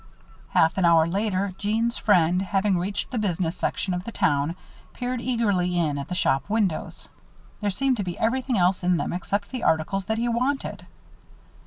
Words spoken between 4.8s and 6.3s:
peered eagerly in at the